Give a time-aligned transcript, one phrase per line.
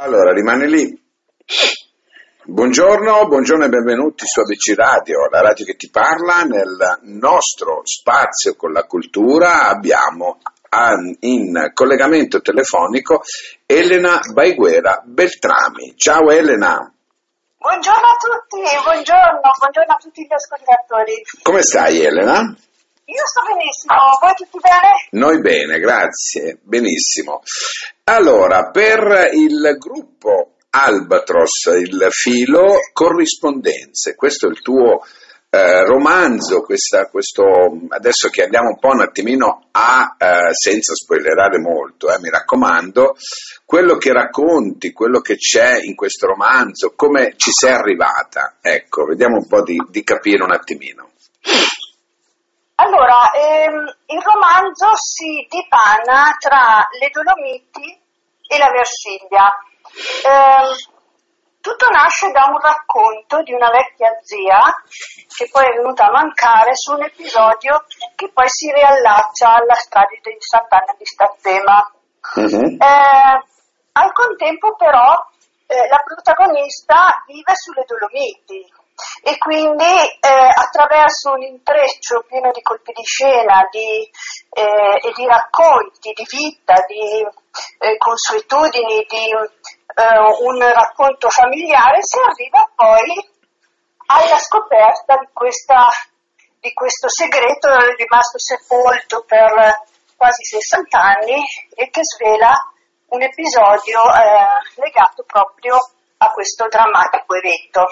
[0.00, 0.96] Allora, rimane lì.
[2.44, 6.44] Buongiorno, buongiorno e benvenuti su ABC Radio, la radio che ti parla.
[6.44, 10.38] Nel nostro spazio con la cultura abbiamo
[11.20, 13.22] in collegamento telefonico
[13.66, 15.96] Elena Baiguera Beltrami.
[15.96, 16.94] Ciao Elena.
[17.56, 21.22] Buongiorno a tutti, buongiorno, buongiorno a tutti gli ascoltatori.
[21.42, 22.56] Come stai Elena?
[23.08, 25.08] Io sto benissimo, voi tutti bene?
[25.12, 27.40] Noi bene, grazie, benissimo.
[28.04, 35.00] Allora, per il gruppo Albatros, il filo corrispondenze, questo è il tuo
[35.48, 37.44] eh, romanzo, questa, questo,
[37.88, 43.16] adesso che andiamo un po' un attimino a, eh, senza spoilerare molto, eh, mi raccomando,
[43.64, 49.36] quello che racconti, quello che c'è in questo romanzo, come ci sei arrivata, ecco, vediamo
[49.36, 51.12] un po' di, di capire un attimino.
[52.98, 57.96] Allora, ehm, il romanzo si dipana tra le Dolomiti
[58.48, 59.46] e la Versilia.
[60.26, 60.74] Eh,
[61.60, 64.58] tutto nasce da un racconto di una vecchia zia
[65.28, 67.84] che poi è venuta a mancare su un episodio
[68.16, 71.92] che poi si riallaccia alla strage di Sant'Anna di Stazzema.
[72.34, 72.76] Uh-huh.
[72.82, 73.42] Eh,
[73.92, 75.14] al contempo però
[75.68, 78.66] eh, la protagonista vive sulle Dolomiti
[79.22, 84.08] e quindi eh, attraverso un intreccio pieno di colpi di scena di,
[84.50, 87.26] eh, e di racconti di vita, di
[87.78, 93.36] eh, consuetudini, di eh, un racconto familiare, si arriva poi
[94.06, 95.86] alla scoperta di, questa,
[96.60, 101.40] di questo segreto rimasto sepolto per quasi 60 anni
[101.74, 102.52] e che svela
[103.10, 105.76] un episodio eh, legato proprio
[106.18, 107.86] a questo drammatico evento.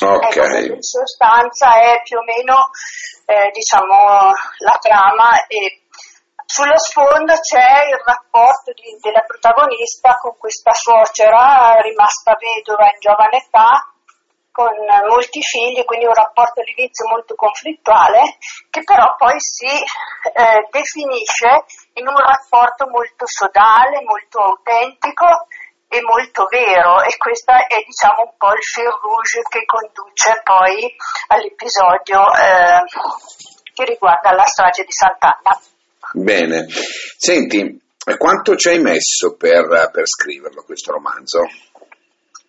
[0.00, 0.64] Okay.
[0.64, 2.70] Ecco, in sostanza è più o meno
[3.26, 5.82] eh, diciamo, la trama e
[6.46, 13.36] sullo sfondo c'è il rapporto di, della protagonista con questa suocera rimasta vedova in giovane
[13.36, 13.92] età,
[14.50, 14.72] con
[15.06, 18.38] molti figli, quindi un rapporto all'inizio molto conflittuale,
[18.70, 25.46] che però poi si eh, definisce in un rapporto molto sodale, molto autentico
[25.88, 30.94] e molto vero e questo è diciamo un po' il fil rouge che conduce poi
[31.28, 32.84] all'episodio eh,
[33.72, 35.58] che riguarda la strage di Sant'Anna.
[36.12, 36.66] Bene,
[37.16, 37.80] senti,
[38.16, 41.40] quanto ci hai messo per, per scriverlo questo romanzo?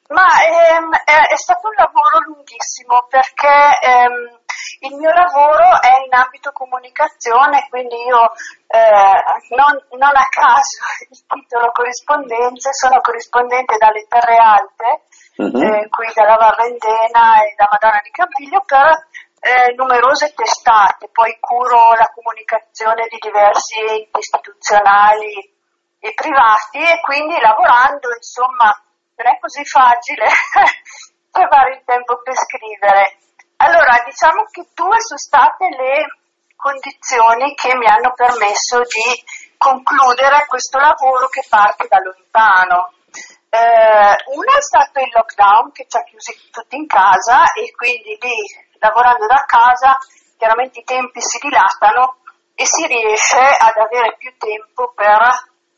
[0.09, 4.39] Ma ehm, è, è, stato un lavoro lunghissimo perché ehm,
[4.81, 8.31] il mio lavoro è in ambito comunicazione, quindi io
[8.67, 9.21] eh,
[9.53, 10.81] non, non, a caso
[11.13, 15.03] il titolo corrispondenze, sono corrispondente dalle Terre Alte,
[15.37, 15.61] uh-huh.
[15.61, 19.05] eh, qui dalla Varrendena e da Madonna di Campiglio per
[19.41, 25.53] eh, numerose testate, poi curo la comunicazione di diversi enti istituzionali
[25.99, 28.73] e privati e quindi lavorando insomma
[29.19, 30.25] non è così facile
[31.31, 33.17] trovare il tempo per scrivere.
[33.57, 36.07] Allora diciamo che due sono state le
[36.55, 39.23] condizioni che mi hanno permesso di
[39.57, 42.93] concludere questo lavoro che parte da lontano.
[43.49, 48.15] Eh, una è stato il lockdown che ci ha chiusi tutti in casa e quindi
[48.21, 48.37] lì
[48.79, 49.97] lavorando da casa
[50.37, 52.19] chiaramente i tempi si dilatano
[52.55, 55.17] e si riesce ad avere più tempo per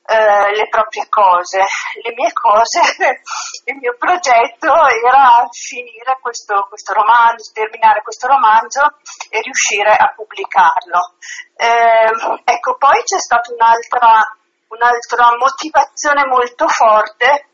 [0.06, 1.64] eh, le proprie cose.
[2.02, 2.80] Le mie cose,
[3.66, 8.98] il mio progetto era finire questo, questo, romanzo, terminare questo romanzo
[9.30, 11.16] e riuscire a pubblicarlo.
[11.56, 12.10] Eh,
[12.44, 14.22] ecco, poi c'è stata un'altra,
[14.70, 17.48] un'altra motivazione molto forte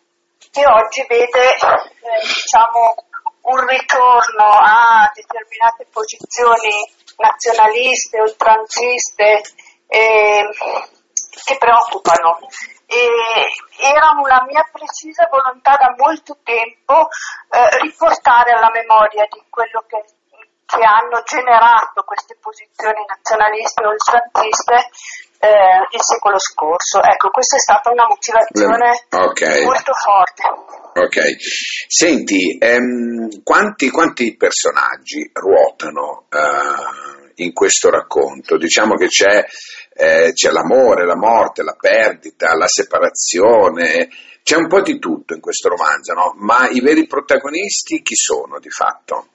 [0.52, 2.96] che oggi vede, eh, diciamo,
[3.42, 6.72] un ritorno a determinate posizioni
[7.18, 9.42] nazionaliste, oltranziste
[9.88, 10.44] eh,
[11.44, 12.40] che preoccupano.
[12.88, 13.04] E
[13.78, 17.10] era una mia precisa volontà da molto tempo
[17.52, 20.04] eh, riportare alla memoria di quello che
[20.68, 24.76] che hanno generato queste posizioni nazionaliste o oltranziste
[25.40, 27.02] eh, il secolo scorso.
[27.02, 29.64] Ecco, questa è stata una motivazione okay.
[29.64, 30.44] molto forte.
[31.00, 31.40] Ok,
[31.88, 38.58] senti, ehm, quanti, quanti, personaggi ruotano uh, in questo racconto?
[38.58, 39.46] Diciamo che c'è,
[39.94, 44.10] eh, c'è l'amore, la morte, la perdita, la separazione,
[44.44, 46.34] c'è un po' di tutto in questo romanzo, no?
[46.38, 49.28] Ma i veri protagonisti chi sono di fatto?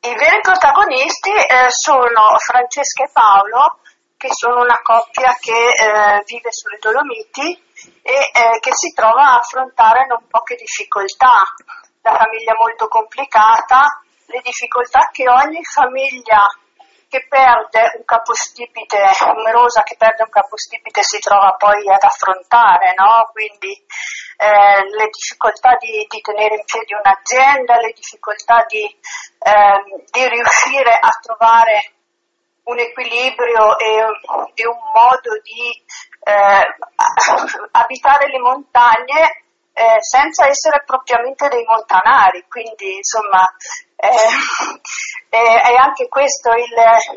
[0.00, 3.78] I veri protagonisti eh, sono Francesca e Paolo,
[4.16, 7.54] che sono una coppia che eh, vive sulle Dolomiti
[8.02, 11.42] e eh, che si trova a affrontare non poche difficoltà.
[12.02, 16.42] La famiglia molto complicata, le difficoltà che ogni famiglia
[17.12, 18.96] che perde un capostipite,
[19.36, 23.28] numerosa che perde un capostipite si trova poi ad affrontare, no?
[23.32, 30.26] quindi eh, le difficoltà di, di, tenere in piedi un'azienda, le difficoltà di, eh, di
[30.26, 31.92] riuscire a trovare
[32.64, 34.08] un equilibrio e,
[34.54, 35.68] e un modo di
[36.24, 36.64] eh,
[37.72, 39.41] abitare le montagne
[39.72, 43.42] eh, senza essere propriamente dei montanari, quindi insomma
[43.96, 44.08] eh,
[45.30, 46.74] eh, è anche questo il,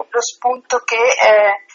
[0.09, 1.65] lo spunto che eh,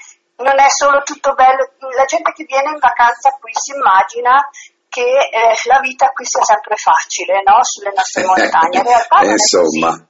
[0.42, 4.40] non è solo tutto bello, la gente che viene in vacanza qui si immagina
[4.88, 7.62] che eh, la vita qui sia sempre facile no?
[7.62, 10.08] sulle nostre montagne, in realtà non Insomma.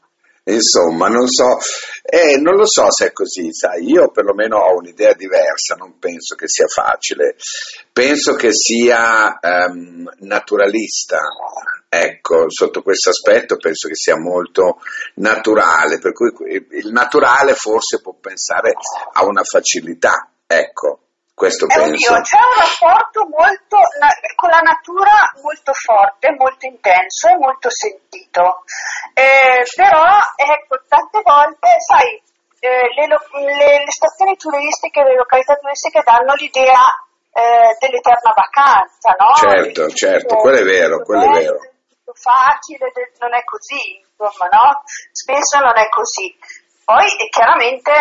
[0.52, 1.58] Insomma, non so,
[2.02, 6.34] eh, non lo so se è così, sai, io perlomeno ho un'idea diversa, non penso
[6.34, 7.36] che sia facile,
[7.92, 11.18] penso che sia um, naturalista,
[11.88, 14.78] ecco, sotto questo aspetto penso che sia molto
[15.16, 16.32] naturale, per cui
[16.70, 18.72] il naturale forse può pensare
[19.14, 21.09] a una facilità, ecco.
[21.40, 22.12] Questo eh, penso.
[22.12, 23.80] Oddio, c'è un rapporto molto,
[24.36, 28.68] con la natura molto forte, molto intenso e molto sentito.
[29.16, 32.12] Eh, però, ecco, tante volte, sai,
[32.60, 36.84] eh, le, le, le, stazioni turistiche, le località turistiche danno l'idea
[37.32, 39.32] eh, dell'eterna vacanza, no?
[39.40, 41.56] Certo, certo, quello è vero, quello è vero.
[42.12, 44.84] Facile, non è così, insomma, no?
[45.08, 46.36] Spesso non è così.
[46.84, 47.96] Poi, chiaramente,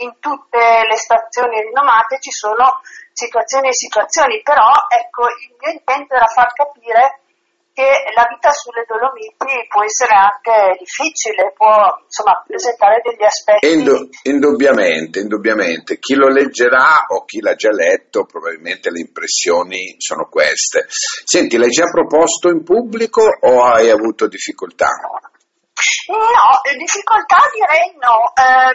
[0.00, 2.80] in tutte le stazioni rinomate ci sono
[3.12, 7.20] situazioni e situazioni, però ecco, il mio intento era far capire
[7.72, 11.70] che la vita sulle Dolomiti può essere anche difficile, può
[12.02, 13.72] insomma presentare degli aspetti.
[13.72, 15.98] Indu- indubbiamente, indubbiamente.
[15.98, 20.86] Chi lo leggerà o chi l'ha già letto, probabilmente le impressioni sono queste.
[20.88, 24.88] Senti, l'hai già proposto in pubblico o hai avuto difficoltà?
[26.08, 28.32] No, difficoltà direi no.
[28.34, 28.72] Eh,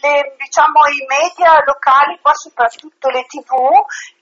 [0.00, 3.52] le, diciamo, I media locali, qua soprattutto le tv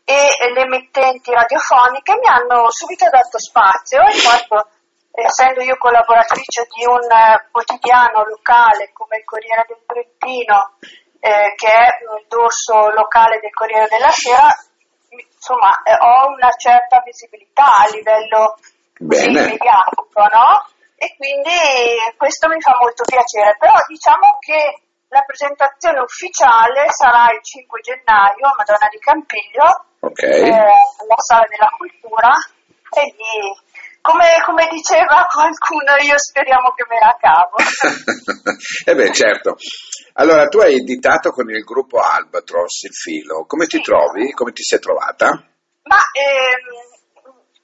[0.04, 4.68] e le emittenti radiofoniche mi hanno subito dato spazio in quanto
[5.12, 7.06] essendo io collaboratrice di un
[7.50, 10.74] quotidiano locale come il Corriere del Trentino,
[11.20, 14.48] eh, che è il dorso locale del Corriere della Sera,
[15.10, 18.56] insomma eh, ho una certa visibilità a livello
[18.98, 20.66] mediatico, no?
[21.00, 21.56] E quindi
[22.20, 28.44] questo mi fa molto piacere, però diciamo che la presentazione ufficiale sarà il 5 gennaio
[28.44, 29.64] a Madonna di Campiglio,
[30.04, 30.44] okay.
[30.44, 32.36] eh, alla Sala della Cultura
[32.92, 33.48] e lì,
[34.04, 37.56] come, come, diceva qualcuno, io speriamo che me la cavo.
[38.84, 39.56] eh beh, certo.
[40.20, 43.78] Allora, tu hai editato con il gruppo Albatros il filo, come sì.
[43.78, 44.32] ti trovi?
[44.32, 45.32] Come ti sei trovata?
[45.88, 46.89] Ma ehm,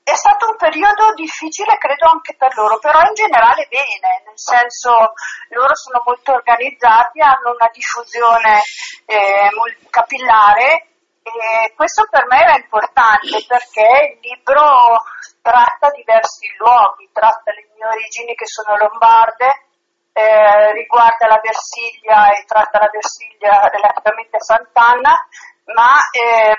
[0.06, 5.14] è stato un periodo difficile, credo anche per loro, però in generale bene, nel senso
[5.50, 8.62] loro sono molto organizzati, hanno una diffusione
[9.04, 9.50] eh,
[9.90, 10.94] capillare
[11.26, 15.02] e questo per me era importante perché il libro
[15.42, 19.66] tratta diversi luoghi, tratta le mie origini che sono lombarde,
[20.12, 25.26] eh, riguarda la Versiglia e tratta la Versiglia relativamente a Sant'Anna,
[25.74, 26.54] ma eh,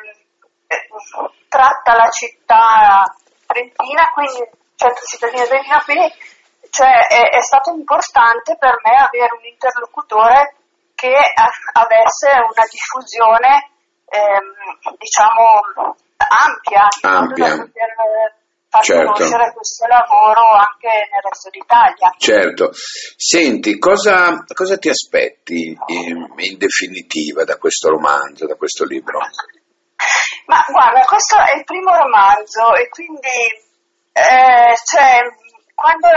[1.48, 3.08] tratta la città
[3.48, 4.44] Trentina, quindi
[4.76, 6.14] centro cittadino Trentina, quindi
[6.70, 10.56] cioè, è, è, stato importante per me avere un interlocutore
[10.94, 11.16] che
[11.74, 13.72] avesse una diffusione
[14.06, 17.50] ehm, diciamo ampia, ampia.
[17.50, 18.36] da poter
[18.70, 19.12] far certo.
[19.12, 22.14] conoscere questo lavoro anche nel resto d'Italia.
[22.18, 22.72] Certo.
[22.74, 29.20] Senti, cosa, cosa ti aspetti in, in definitiva da questo romanzo, da questo libro?
[30.46, 33.66] Ma guarda, questo è il primo romanzo e quindi
[34.14, 35.22] eh, cioè,
[35.74, 36.08] quando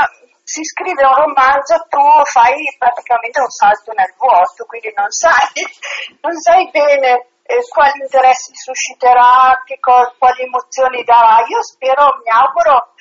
[0.42, 5.50] si scrive un romanzo tu fai praticamente un salto nel vuoto, quindi non sai,
[6.22, 11.44] non sai bene eh, quali interessi susciterà, co- quali emozioni darà.
[11.46, 12.94] Io spero, mi auguro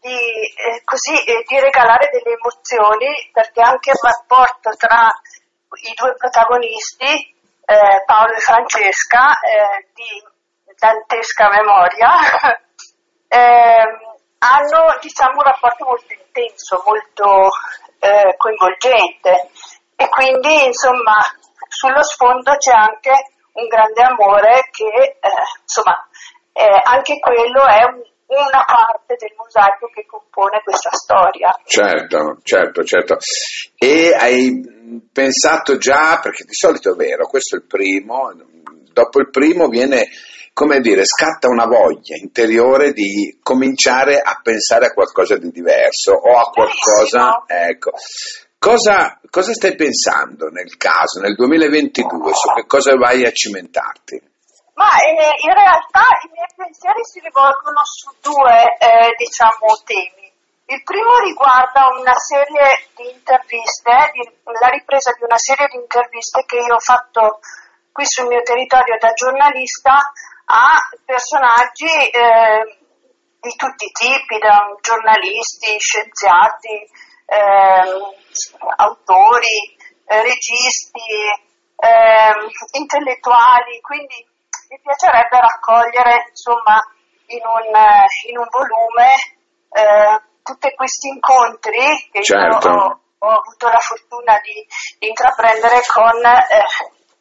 [0.00, 5.10] di, eh, così, eh, di regalare delle emozioni perché anche il rapporto tra
[5.82, 7.34] i due protagonisti,
[7.64, 10.22] eh, Paolo e Francesca, eh, di
[10.78, 12.08] dantesca memoria,
[13.28, 13.84] eh,
[14.38, 17.48] hanno diciamo, un rapporto molto intenso, molto
[18.00, 19.50] eh, coinvolgente.
[19.96, 21.16] E quindi insomma
[21.68, 23.12] sullo sfondo c'è anche
[23.52, 25.28] un grande amore che eh,
[25.62, 25.96] insomma
[26.84, 28.02] anche quello è un,
[28.36, 31.50] una parte del mosaico che compone questa storia.
[31.64, 33.16] Certo, certo, certo.
[33.76, 38.32] E hai pensato già, perché di solito è vero, questo è il primo,
[38.92, 40.08] dopo il primo viene
[40.54, 46.38] come dire, scatta una voglia interiore di cominciare a pensare a qualcosa di diverso o
[46.38, 47.92] a qualcosa, ecco.
[48.58, 54.20] Cosa, cosa stai pensando nel caso, nel 2022, su che cosa vai a cimentarti?
[54.82, 60.26] Ma eh, in realtà i miei pensieri si rivolgono su due, eh, diciamo, temi.
[60.74, 64.26] Il primo riguarda una serie di interviste, di,
[64.58, 67.38] la ripresa di una serie di interviste che io ho fatto
[67.92, 70.02] qui sul mio territorio da giornalista
[70.46, 70.74] a
[71.04, 72.78] personaggi eh,
[73.38, 76.90] di tutti i tipi, da giornalisti, scienziati,
[77.26, 77.86] eh,
[78.78, 81.06] autori, eh, registi,
[81.76, 84.30] ehm, intellettuali, quindi
[84.72, 86.80] mi piacerebbe raccogliere insomma
[87.26, 87.68] in un,
[88.28, 89.12] in un volume
[89.68, 92.68] eh, tutti questi incontri che certo.
[92.68, 94.64] io ho, ho, avuto la fortuna di,
[94.98, 96.64] di intraprendere con eh,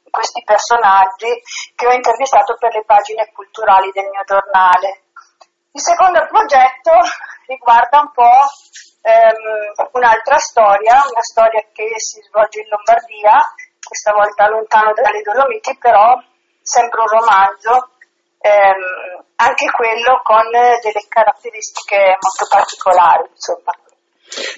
[0.09, 1.27] questi personaggi
[1.75, 5.03] che ho intervistato per le pagine culturali del mio giornale.
[5.71, 6.91] Il secondo progetto
[7.47, 8.43] riguarda un po'
[9.03, 13.39] ehm, un'altra storia, una storia che si svolge in Lombardia,
[13.79, 16.15] questa volta lontano dalle Dolomiti, però
[16.71, 17.89] sempre un romanzo,
[18.39, 23.75] ehm, anche quello con delle caratteristiche molto particolari, insomma.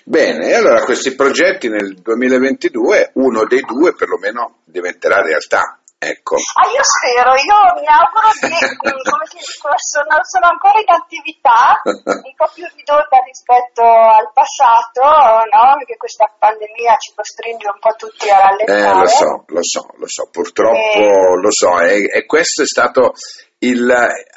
[0.05, 5.79] Bene, e allora questi progetti nel 2022, uno dei due perlomeno diventerà realtà.
[6.03, 6.35] Ecco.
[6.35, 11.79] Ah, io spero, io mi auguro di, come ti dico, sono, sono ancora in attività,
[11.87, 15.03] un po' più ridotta rispetto al passato,
[15.47, 15.79] no?
[15.79, 18.83] Perché questa pandemia ci costringe un po' tutti a rallentare.
[18.83, 21.39] Eh, lo so, lo so, lo so, purtroppo e...
[21.39, 23.13] lo so, e, e questo è stato
[23.59, 23.87] il,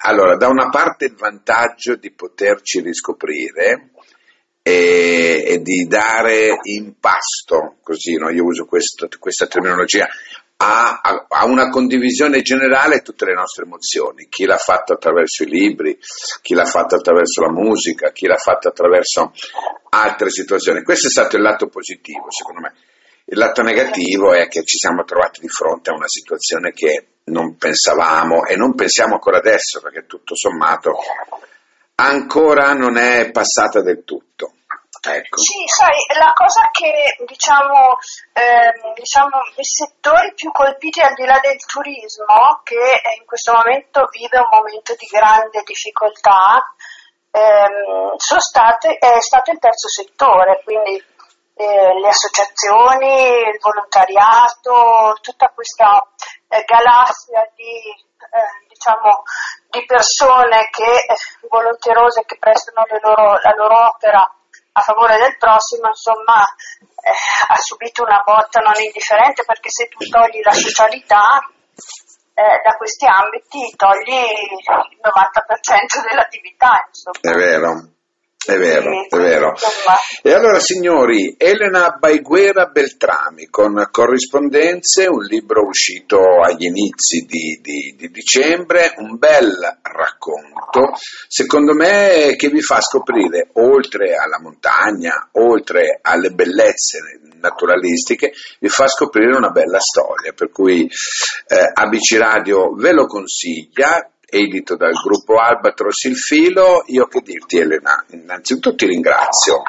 [0.06, 3.90] allora, da una parte il vantaggio di poterci riscoprire,
[4.66, 8.30] e, e, di dare in pasto, così no?
[8.30, 10.08] io uso questo, questa terminologia,
[10.58, 15.48] a, a, a, una condivisione generale tutte le nostre emozioni, chi l'ha fatto attraverso i
[15.48, 15.98] libri,
[16.40, 19.32] chi l'ha fatto attraverso la musica, chi l'ha fatto attraverso
[19.90, 20.82] altre situazioni.
[20.82, 22.74] Questo è stato il lato positivo, secondo me.
[23.28, 27.56] Il lato negativo è che ci siamo trovati di fronte a una situazione che non
[27.56, 30.94] pensavamo e non pensiamo ancora adesso, perché tutto sommato
[31.96, 34.52] ancora non è passata del tutto.
[35.02, 35.38] Ecco.
[35.38, 37.98] Sì, sai, la cosa che diciamo,
[38.32, 44.08] ehm, diciamo, i settori più colpiti al di là del turismo, che in questo momento
[44.10, 46.74] vive un momento di grande difficoltà,
[47.30, 51.02] ehm, state, è stato il terzo settore, quindi
[51.56, 56.02] eh, le associazioni, il volontariato, tutta questa
[56.48, 59.22] eh, galassia di, eh, diciamo,
[59.70, 61.16] di persone che, eh,
[61.48, 64.30] volonterose che prestano loro, la loro opera
[64.76, 67.16] a favore del prossimo, insomma, eh,
[67.48, 71.40] ha subito una botta non indifferente perché se tu togli la socialità
[72.36, 76.84] eh, da questi ambiti togli il 90% dell'attività.
[76.92, 77.24] Insomma.
[77.24, 77.95] È vero.
[78.46, 79.54] È vero, è vero.
[80.22, 87.96] E allora signori, Elena Baiguera Beltrami con Corrispondenze, un libro uscito agli inizi di, di,
[87.96, 90.94] di, dicembre, un bel racconto,
[91.26, 97.00] secondo me che vi fa scoprire, oltre alla montagna, oltre alle bellezze
[97.40, 100.88] naturalistiche, vi fa scoprire una bella storia, per cui
[101.48, 107.58] eh, ABC Radio ve lo consiglia, edito dal gruppo Albatros il filo, io che dirti
[107.58, 109.62] Elena, innanzitutto ti ringrazio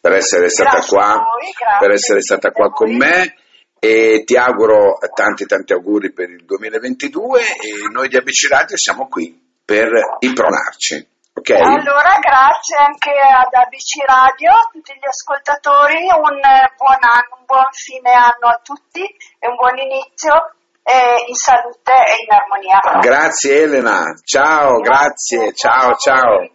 [0.00, 3.36] per essere stata grazie qua, voi, per essere stata qua con me
[3.78, 9.08] e ti auguro tanti tanti auguri per il 2022 e noi di ABC Radio siamo
[9.08, 9.90] qui per
[10.20, 11.10] impronarci.
[11.34, 11.56] Okay.
[11.56, 16.38] Allora, grazie anche ad ABC Radio, a tutti gli ascoltatori, un
[16.76, 21.92] buon anno, un buon fine anno a tutti e un buon inizio eh, in salute
[21.92, 22.80] e in armonia.
[23.00, 25.54] Grazie Elena, ciao, grazie, grazie.
[25.54, 26.48] ciao, ciao.